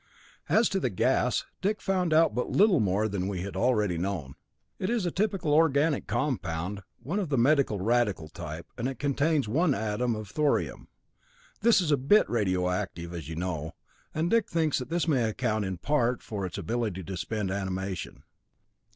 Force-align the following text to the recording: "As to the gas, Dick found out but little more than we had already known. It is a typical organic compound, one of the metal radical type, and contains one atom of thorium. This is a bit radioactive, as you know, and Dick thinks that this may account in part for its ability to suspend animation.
"As 0.49 0.67
to 0.69 0.79
the 0.79 0.89
gas, 0.89 1.45
Dick 1.61 1.79
found 1.79 2.11
out 2.11 2.33
but 2.33 2.49
little 2.49 2.79
more 2.79 3.07
than 3.07 3.27
we 3.27 3.41
had 3.43 3.55
already 3.55 3.99
known. 3.99 4.33
It 4.79 4.89
is 4.89 5.05
a 5.05 5.11
typical 5.11 5.53
organic 5.53 6.07
compound, 6.07 6.81
one 7.03 7.19
of 7.19 7.29
the 7.29 7.37
metal 7.37 7.79
radical 7.79 8.27
type, 8.27 8.65
and 8.79 8.97
contains 8.97 9.47
one 9.47 9.75
atom 9.75 10.15
of 10.15 10.27
thorium. 10.27 10.87
This 11.61 11.81
is 11.81 11.91
a 11.91 11.97
bit 11.97 12.27
radioactive, 12.27 13.13
as 13.13 13.29
you 13.29 13.35
know, 13.35 13.75
and 14.11 14.31
Dick 14.31 14.49
thinks 14.49 14.79
that 14.79 14.89
this 14.89 15.07
may 15.07 15.29
account 15.29 15.65
in 15.65 15.77
part 15.77 16.23
for 16.23 16.47
its 16.47 16.57
ability 16.57 17.03
to 17.03 17.13
suspend 17.15 17.51
animation. 17.51 18.23